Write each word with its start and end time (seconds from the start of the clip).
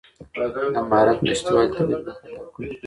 د 0.73 0.75
مهارت 0.89 1.19
نشتوالي 1.27 1.67
د 1.69 1.71
توليد 1.75 2.01
مخه 2.07 2.23
ډب 2.35 2.47
کړه. 2.53 2.67